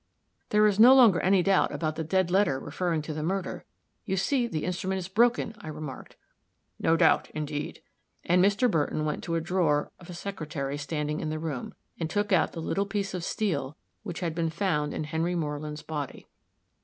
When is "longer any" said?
0.95-1.43